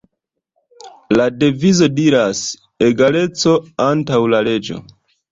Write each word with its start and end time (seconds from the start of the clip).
La 1.17 1.25
devizo 1.41 1.89
diras, 1.99 2.41
"Egaleco 2.85 3.53
Antaŭ 3.89 4.23
La 4.35 4.41
Leĝo. 4.49 4.79